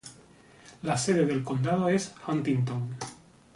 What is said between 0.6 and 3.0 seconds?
La sede del condado es Huntington.